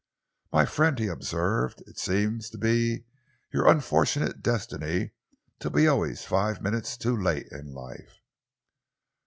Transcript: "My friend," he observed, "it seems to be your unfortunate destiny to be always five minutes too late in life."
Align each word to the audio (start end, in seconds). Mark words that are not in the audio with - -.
"My 0.51 0.65
friend," 0.65 0.97
he 0.97 1.05
observed, 1.05 1.83
"it 1.85 1.99
seems 1.99 2.49
to 2.49 2.57
be 2.57 3.03
your 3.53 3.67
unfortunate 3.67 4.41
destiny 4.41 5.11
to 5.59 5.69
be 5.69 5.87
always 5.87 6.25
five 6.25 6.59
minutes 6.59 6.97
too 6.97 7.15
late 7.15 7.45
in 7.51 7.71
life." 7.71 8.19